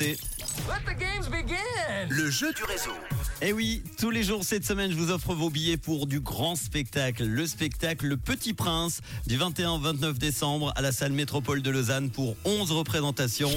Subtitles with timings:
[0.00, 0.16] Let
[0.86, 2.08] the games begin.
[2.08, 2.92] Le jeu du réseau.
[3.42, 6.56] Et oui, tous les jours cette semaine, je vous offre vos billets pour du grand
[6.56, 7.24] spectacle.
[7.24, 11.70] Le spectacle Le Petit Prince du 21 au 29 décembre à la salle Métropole de
[11.70, 13.50] Lausanne pour 11 représentations.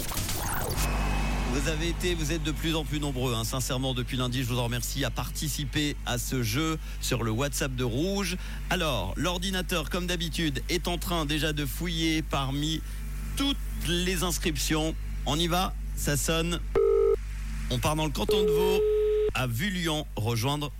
[1.53, 3.46] Vous avez été, vous êtes de plus en plus nombreux, hein.
[3.46, 7.73] sincèrement, depuis lundi, je vous en remercie, à participer à ce jeu sur le WhatsApp
[7.73, 8.36] de Rouge.
[8.70, 12.82] Alors, l'ordinateur, comme d'habitude, est en train déjà de fouiller parmi
[13.38, 13.55] toutes
[13.88, 14.94] les inscriptions.
[15.25, 16.60] On y va, ça sonne.
[17.70, 18.82] On part dans le canton de Vaud,
[19.34, 20.71] à Vullion, rejoindre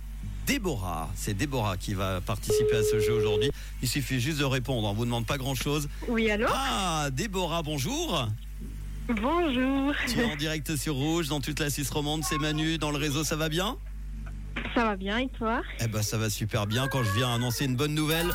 [0.46, 1.10] Déborah.
[1.14, 3.50] C'est Déborah qui va participer à ce jeu aujourd'hui.
[3.82, 5.88] Il suffit juste de répondre, on vous demande pas grand-chose.
[6.08, 6.46] Oui, allô?
[6.52, 8.28] Ah, Déborah, bonjour.
[9.08, 9.94] Bonjour.
[10.06, 12.24] Tu es en direct sur Rouge, dans toute la Suisse romande.
[12.24, 13.76] C'est Manu, dans le réseau, ça va bien?
[14.74, 15.62] Ça va bien et toi?
[15.80, 18.30] Eh ben, ça va super bien quand je viens annoncer une bonne nouvelle.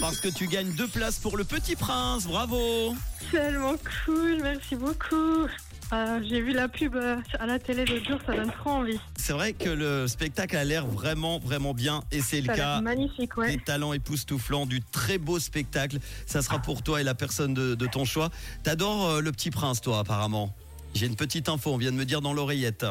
[0.00, 2.26] Parce que tu gagnes deux places pour le Petit Prince.
[2.26, 2.94] Bravo
[3.30, 5.46] Tellement cool, merci beaucoup.
[5.92, 8.98] Euh, J'ai vu la pub euh, à la télé l'autre jour, ça donne trop envie.
[9.16, 12.02] C'est vrai que le spectacle a l'air vraiment, vraiment bien.
[12.12, 12.80] Et c'est le cas.
[12.80, 13.56] magnifique, Des ouais.
[13.64, 15.98] talents époustouflants, du très beau spectacle.
[16.26, 18.30] Ça sera pour toi et la personne de, de ton choix.
[18.62, 20.54] T'adores euh, le Petit Prince, toi, apparemment.
[20.94, 22.86] J'ai une petite info, on vient de me dire dans l'oreillette.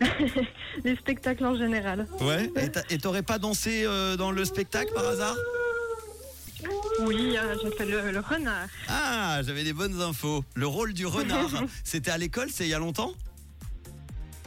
[0.84, 2.06] Les spectacles en général.
[2.20, 2.50] Ouais
[2.90, 5.34] Et t'aurais pas dansé euh, dans le spectacle par hasard?
[7.00, 8.66] Oui, euh, j'ai fait le, le renard.
[8.88, 10.44] Ah, j'avais des bonnes infos.
[10.54, 11.50] Le rôle du renard,
[11.84, 13.12] c'était à l'école, c'est il y a longtemps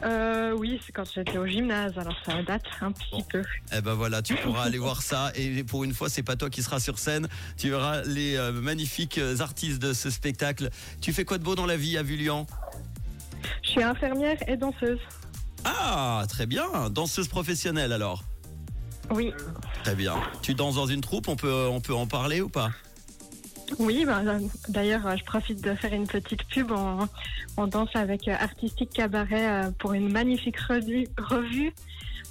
[0.02, 3.22] Euh, oui, c'est quand j'étais au gymnase, alors ça date un petit Bon.
[3.30, 3.42] peu.
[3.76, 5.30] Eh ben voilà, tu pourras aller voir ça.
[5.34, 7.28] Et pour une fois, c'est pas toi qui seras sur scène.
[7.58, 10.70] Tu verras les euh, magnifiques euh, artistes de ce spectacle.
[11.02, 12.46] Tu fais quoi de beau dans la vie à Vullian
[13.62, 14.98] Je suis infirmière et danseuse.
[15.64, 16.88] Ah, très bien.
[16.90, 18.24] Danseuse professionnelle alors?
[19.10, 19.32] Oui,
[19.84, 20.14] Très bien.
[20.42, 22.70] Tu danses dans une troupe, on peut, on peut en parler ou pas?
[23.78, 24.04] Oui.
[24.04, 26.70] ben, euh, D'ailleurs, euh, je profite de faire une petite pub.
[26.72, 27.08] On,
[27.56, 31.72] on danse avec euh, Artistique Cabaret euh, pour une magnifique revue, revue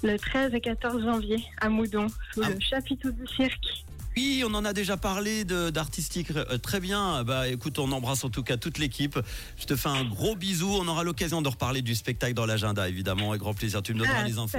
[0.02, 2.50] le 13 et 14 janvier à Moudon, sous Ah.
[2.50, 3.84] le chapiteau du cirque.
[4.16, 6.30] Oui, on en a déjà parlé d'artistique.
[6.32, 7.22] Euh, très bien.
[7.24, 9.18] Bah écoute, on embrasse en tout cas toute l'équipe.
[9.58, 10.68] Je te fais un gros bisou.
[10.68, 13.82] On aura l'occasion de reparler du spectacle dans l'agenda, évidemment, avec grand plaisir.
[13.82, 14.58] Tu me donneras Ah, les infos.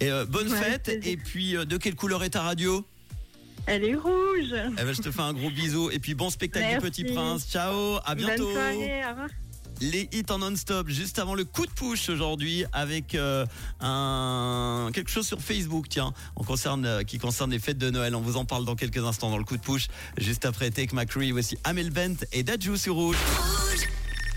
[0.00, 0.88] Et euh, bonne Ouais, fête.
[1.04, 2.86] Et puis, euh, de quelle couleur est ta radio?
[3.66, 4.52] Elle est rouge.
[4.78, 5.90] Eh ben, je te fais un gros bisou.
[5.90, 6.84] Et puis, bon spectacle Merci.
[6.84, 7.46] du Petit Prince.
[7.50, 8.44] Ciao, à bientôt.
[8.44, 9.28] Bonne soirée, au revoir.
[9.80, 13.44] Les hits en non-stop, juste avant le coup de push aujourd'hui, avec euh,
[13.80, 14.61] un
[14.92, 18.14] quelque chose sur Facebook, tiens, on concerne, euh, qui concerne les fêtes de Noël.
[18.14, 19.88] On vous en parle dans quelques instants dans le coup de push.
[20.18, 22.92] Juste après Take McCree, voici Amel Bent et Dajou sur.
[22.94, 23.16] Rouge.